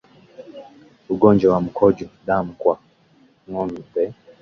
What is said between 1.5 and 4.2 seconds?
wa mkojo damu kwa ngombe